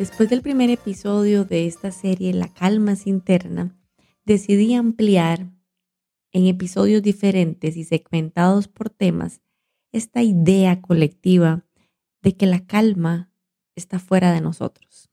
[0.00, 3.78] Después del primer episodio de esta serie, La calma es interna,
[4.24, 5.48] decidí ampliar
[6.32, 9.42] en episodios diferentes y segmentados por temas
[9.92, 11.64] esta idea colectiva
[12.20, 13.30] de que la calma
[13.76, 15.08] está fuera de nosotros.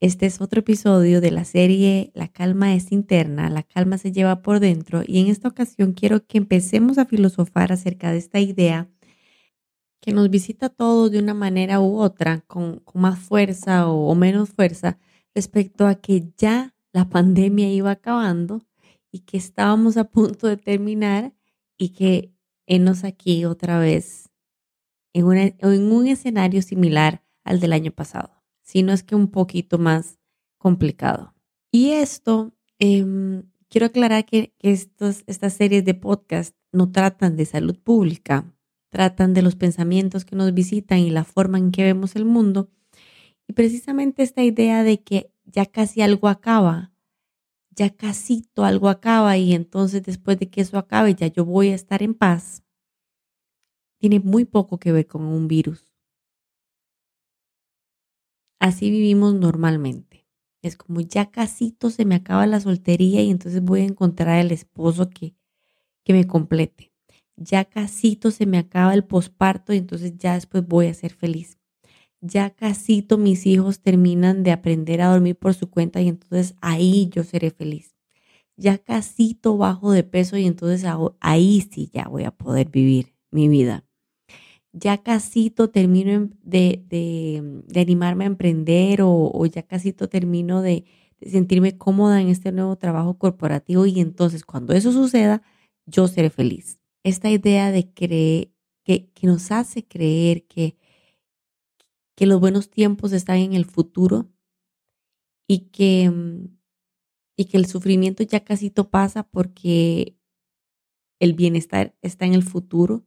[0.00, 4.42] Este es otro episodio de la serie La calma es interna, la calma se lleva
[4.42, 8.90] por dentro y en esta ocasión quiero que empecemos a filosofar acerca de esta idea
[10.02, 14.50] que nos visita a todos de una manera u otra, con, más fuerza o, menos
[14.50, 14.98] fuerza,
[15.32, 18.66] respecto a que ya la pandemia iba acabando
[19.12, 21.32] y que estábamos a punto de terminar
[21.78, 22.34] y que
[22.66, 24.28] enos aquí otra vez
[25.14, 29.78] en, en un escenario similar al del año pasado, si no es que un poquito
[29.78, 30.18] más
[30.58, 31.32] complicado.
[31.70, 37.44] Y esto, em, quiero aclarar que, que estos, estas series de podcast no tratan de
[37.44, 38.52] salud pública,
[38.92, 42.70] tratan de los pensamientos que nos visitan y la forma en que vemos el mundo.
[43.48, 46.92] Y precisamente esta idea de que ya casi algo acaba,
[47.70, 51.74] ya casi algo acaba y entonces después de que eso acabe ya yo voy a
[51.74, 52.64] estar en paz,
[53.98, 55.90] tiene muy poco que ver con un virus.
[58.60, 60.26] Así vivimos normalmente.
[60.60, 64.52] Es como ya casito se me acaba la soltería y entonces voy a encontrar el
[64.52, 65.34] esposo que,
[66.04, 66.91] que me complete
[67.36, 71.58] ya casito se me acaba el posparto y entonces ya después voy a ser feliz.
[72.20, 77.08] Ya casito mis hijos terminan de aprender a dormir por su cuenta y entonces ahí
[77.10, 77.96] yo seré feliz.
[78.56, 80.88] Ya casito bajo de peso y entonces
[81.20, 83.84] ahí sí ya voy a poder vivir mi vida.
[84.72, 90.84] Ya casito termino de, animarme a emprender o, ya casito termino de
[91.20, 95.42] sentirme cómoda en este nuevo trabajo corporativo y entonces cuando eso suceda,
[95.86, 98.52] yo seré feliz esta idea de creer,
[98.84, 100.76] que, nos hace creer que,
[102.16, 104.30] que los buenos tiempos están en el futuro
[105.48, 106.58] y que, mm,
[107.36, 110.16] y que el sufrimiento ya casi pasa porque
[111.20, 113.06] el bienestar está en el futuro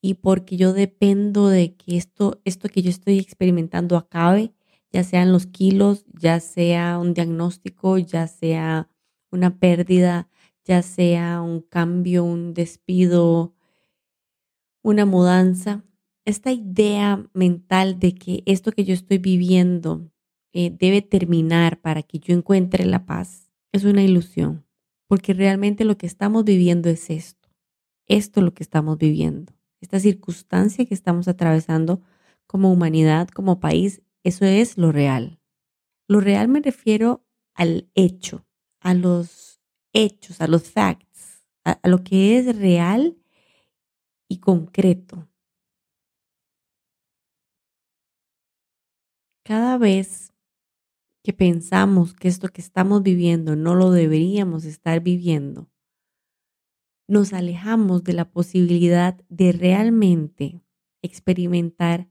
[0.00, 4.52] y porque yo dependo de que esto, esto que yo estoy experimentando acabe,
[4.90, 8.88] ya sean los kilos, ya sea un diagnóstico, ya sea
[9.30, 10.28] una pérdida
[10.64, 13.54] ya sea un cambio, un despido,
[14.82, 15.84] una mudanza,
[16.24, 20.10] esta idea mental de que esto que yo estoy viviendo
[20.52, 24.66] eh, debe terminar para que yo encuentre la paz es una ilusión,
[25.08, 27.48] porque realmente lo que estamos viviendo es esto,
[28.06, 32.02] esto es lo que estamos viviendo, esta circunstancia que estamos atravesando
[32.46, 35.40] como humanidad, como país, eso es lo real.
[36.06, 37.24] Lo real me refiero
[37.54, 38.46] al hecho,
[38.80, 39.51] a los
[39.92, 43.16] hechos, a los facts, a, lo que es real
[44.28, 45.28] y concreto.
[49.44, 50.32] Cada vez
[51.22, 55.68] que pensamos que esto que estamos viviendo no lo deberíamos estar viviendo,
[57.08, 60.62] nos alejamos de la posibilidad de realmente
[61.02, 62.08] experimentar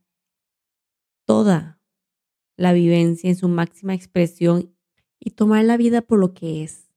[1.25, 1.81] toda
[2.57, 4.75] la vivencia en su máxima expresión
[5.19, 6.90] y tomar la vida por lo que es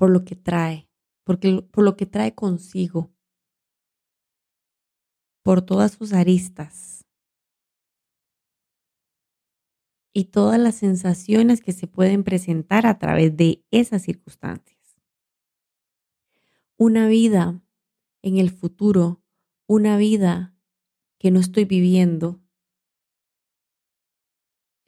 [0.00, 0.88] por lo que trae,
[1.24, 3.12] porque, por lo que trae consigo,
[5.42, 7.04] por todas sus aristas.
[10.14, 14.96] Y todas las sensaciones que se pueden presentar a través de esas circunstancias.
[16.78, 17.62] Una vida
[18.22, 19.22] en el futuro,
[19.66, 20.56] una vida
[21.18, 22.40] que no estoy viviendo,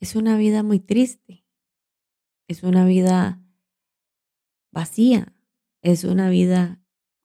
[0.00, 1.44] es una vida muy triste,
[2.48, 3.41] es una vida
[4.72, 5.34] vacía,
[5.82, 6.80] es una vida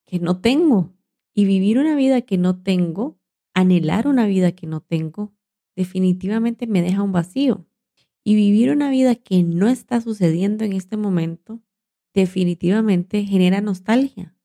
[0.05, 0.94] que no tengo.
[1.33, 3.19] Y vivir una vida que no tengo,
[3.53, 5.33] anhelar una vida que no tengo,
[5.75, 7.65] definitivamente me deja un vacío.
[8.23, 11.61] Y vivir una vida que no está sucediendo en este momento,
[12.13, 14.35] definitivamente genera nostalgia.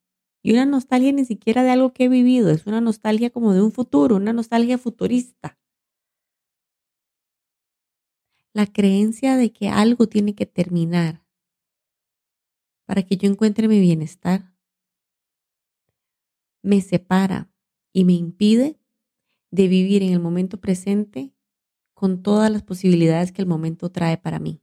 [0.43, 3.63] Y una nostalgia ni siquiera de algo que he vivido, es una nostalgia como de
[3.63, 5.59] un futuro, una nostalgia futurista.
[8.53, 11.22] La creencia de que algo tiene que terminar,
[12.93, 14.55] para que yo encuentre mi bienestar.
[16.63, 17.51] Me separa
[17.91, 18.79] y me impide
[19.51, 21.35] de vivir en el momento presente
[21.95, 24.63] con todas las posibilidades que el momento trae para mí.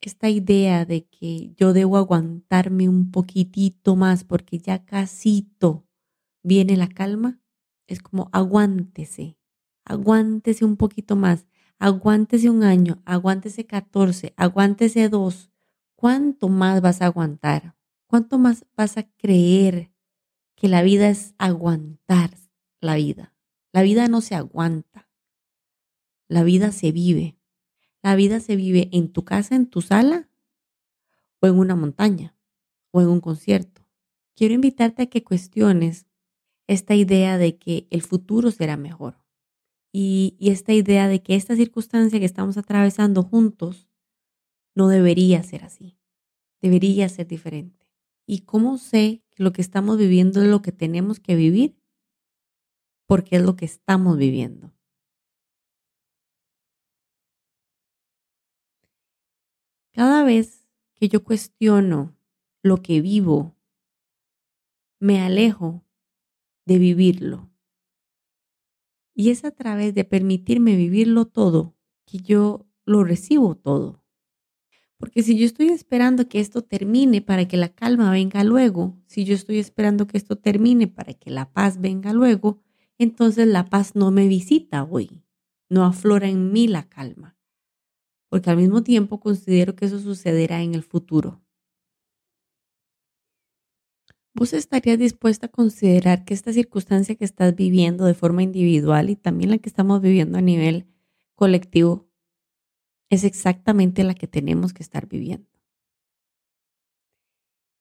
[0.00, 5.86] Esta idea de que yo debo aguantarme un poquitito más porque ya casito
[6.42, 7.40] viene la calma,
[7.86, 9.38] es como aguántese,
[9.84, 11.46] aguántese un poquito más
[11.78, 15.50] aguántese un año, aguántese 14, aguántese dos.
[15.94, 17.74] ¿Cuánto más vas a aguantar?
[18.06, 19.90] ¿Cuánto más vas a creer
[20.54, 22.30] que la vida es aguantar
[22.80, 23.34] la vida?
[23.72, 25.08] La vida no se aguanta.
[26.28, 27.36] La vida se vive.
[28.02, 30.28] La vida se vive en tu casa, en tu sala
[31.40, 32.36] o en una montaña
[32.92, 33.82] o en un concierto.
[34.34, 36.06] Quiero invitarte a que cuestiones
[36.68, 39.27] esta idea de que el futuro será mejor
[39.92, 43.88] y, esta idea de que esta circunstancia que estamos atravesando juntos
[44.74, 45.98] no debería ser así,
[46.60, 47.86] debería ser diferente.
[48.26, 51.80] ¿Y cómo sé que lo que estamos viviendo es lo que tenemos que vivir?
[53.06, 54.74] Porque es lo que estamos viviendo.
[59.92, 62.14] Cada vez que yo cuestiono
[62.62, 63.56] lo que vivo,
[65.00, 65.84] me alejo
[66.66, 67.50] de vivirlo.
[69.18, 71.74] Y es a través de permitirme vivirlo todo
[72.06, 74.04] que yo lo recibo todo.
[74.96, 79.24] Porque si yo estoy esperando que esto termine para que la calma venga luego, si
[79.24, 82.62] yo estoy esperando que esto termine para que la paz venga luego,
[82.96, 85.24] entonces la paz no me visita hoy,
[85.68, 87.36] no aflora en mí la calma.
[88.28, 91.42] Porque al mismo tiempo considero que eso sucederá en el futuro.
[94.38, 99.16] ¿Vos estarías dispuesta a considerar que esta circunstancia que estás viviendo de forma individual y
[99.16, 100.86] también la que estamos viviendo a nivel
[101.34, 102.08] colectivo
[103.10, 105.50] es exactamente la que tenemos que estar viviendo?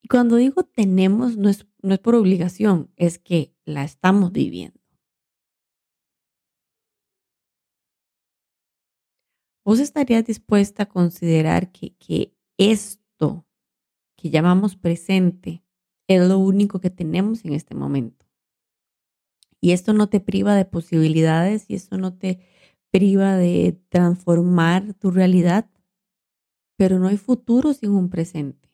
[0.01, 4.81] Y cuando digo tenemos, no es, no es por obligación, es que la estamos viviendo.
[9.63, 13.45] ¿Vos estarías dispuesta a considerar que, que esto
[14.15, 15.66] que llamamos presente
[16.07, 18.25] es lo único que tenemos en este momento.
[19.59, 22.39] Y esto no te priva de posibilidades y esto no te
[22.91, 25.69] priva de transformar tu realidad,
[26.77, 28.69] pero no hay futuro sin un presente.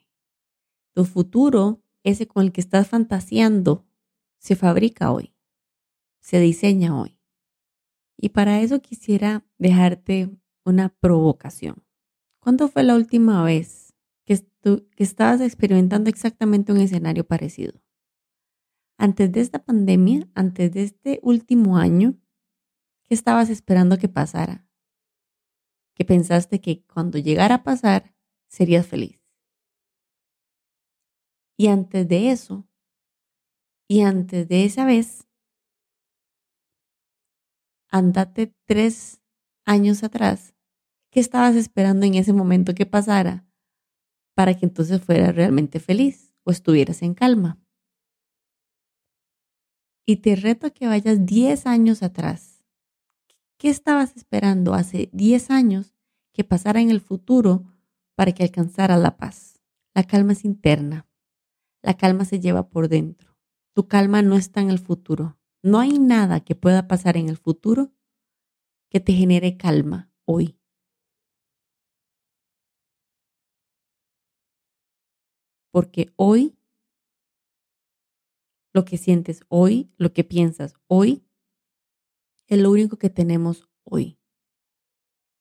[0.94, 3.86] Tu futuro, ese con el que estás fantaseando,
[4.38, 5.34] se fabrica hoy,
[6.20, 7.18] se diseña hoy.
[8.18, 10.30] Y para eso quisiera dejarte
[10.64, 11.84] una provocación.
[12.40, 13.83] ¿Cuándo fue la última vez
[14.26, 17.82] que estabas experimentando exactamente un escenario parecido.
[18.98, 22.20] Antes de esta pandemia, antes de este último año,
[23.04, 24.68] ¿qué estabas esperando que pasara?
[25.96, 28.16] Que pensaste que cuando llegara a pasar
[28.48, 29.20] serías feliz.
[31.58, 32.68] Y antes de eso,
[33.88, 35.28] y antes de esa vez,
[37.90, 39.22] andate tres
[39.66, 40.56] años atrás,
[41.12, 43.46] ¿qué estabas esperando en ese momento que pasara
[44.36, 47.60] para que entonces fueras realmente feliz o estuvieras en calma.
[50.06, 52.64] Y te reto a que vayas 10 años atrás.
[53.58, 55.96] ¿Qué estabas esperando hace 10 años
[56.34, 57.64] que pasara en el futuro
[58.16, 59.62] para que alcanzara la paz?
[59.94, 61.08] La calma es interna.
[61.82, 63.38] La calma se lleva por dentro.
[63.74, 65.38] Tu calma no está en el futuro.
[65.62, 67.94] No hay nada que pueda pasar en el futuro
[68.90, 70.60] que te genere calma hoy.
[75.74, 76.56] Porque hoy,
[78.74, 81.24] lo que sientes hoy, lo que piensas hoy,
[82.46, 84.20] es lo único que tenemos hoy.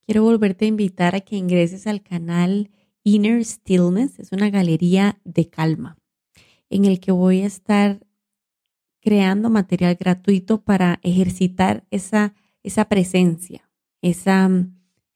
[0.06, 2.70] Quiero volverte a invitar a que ingreses al canal
[3.04, 5.98] Inner Stillness, es una galería de calma
[6.70, 8.00] en el que voy a estar
[9.00, 13.70] creando material gratuito para ejercitar esa, esa presencia,
[14.00, 14.48] esa,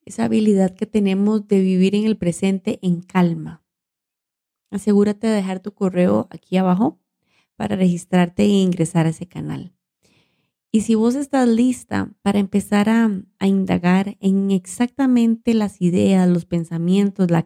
[0.04, 3.65] esa habilidad que tenemos de vivir en el presente en calma.
[4.70, 6.98] Asegúrate de dejar tu correo aquí abajo
[7.56, 9.72] para registrarte e ingresar a ese canal.
[10.72, 17.30] Y si vos estás lista para empezar a, indagar en exactamente las ideas, los pensamientos,
[17.30, 17.44] las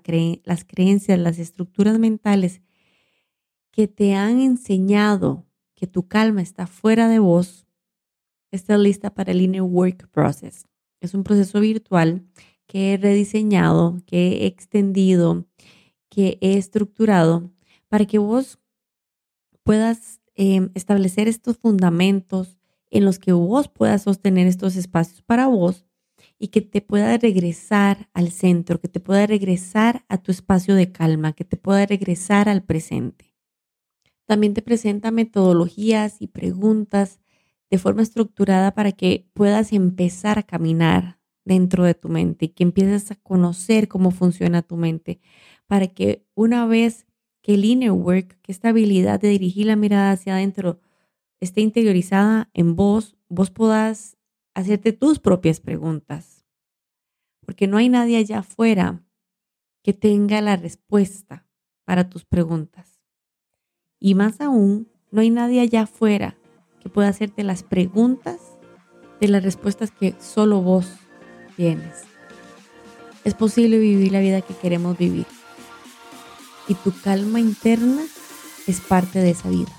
[0.65, 2.61] creencias, las estructuras mentales
[3.71, 7.69] que te han enseñado que tu calma está fuera de vos,
[8.51, 10.67] estás lista para el Inner Work Process.
[11.01, 12.27] Es un proceso virtual
[12.67, 15.47] que he rediseñado, que he extendido
[16.11, 17.51] que he estructurado
[17.89, 18.59] para que vos
[19.63, 22.59] puedas em, establecer estos fundamentos
[22.91, 25.87] en los que vos puedas sostener estos espacios para vos
[26.39, 30.93] y que te pueda regresar al centro, que te pueda regresar a tu espacio de
[30.93, 33.37] calma, que te pueda regresar al presente.
[34.27, 37.21] También te presenta metodologías y preguntas
[37.71, 41.20] de forma estructurada para que puedas empezar a caminar
[41.51, 45.21] dentro de tu mente y que empieces a conocer cómo funciona tu mente,
[45.67, 47.07] para que una vez
[47.43, 50.81] que el inner work, que esta habilidad de dirigir la mirada hacia adentro
[51.41, 54.17] esté interiorizada en vos, vos puedas
[54.55, 56.47] hacerte tus propias preguntas.
[57.45, 59.03] Porque no hay nadie allá afuera
[59.83, 61.49] que tenga la respuesta
[61.85, 63.01] para tus preguntas.
[63.99, 66.37] Y más aún, no hay nadie allá afuera
[66.81, 68.57] que pueda hacerte las preguntas
[69.21, 71.10] de las respuestas que solo vos
[71.61, 72.05] tienes.
[73.23, 75.27] Es posible vivir la vida que queremos vivir.
[76.69, 78.01] Y tu calma interna
[78.67, 79.71] es parte de esa vida.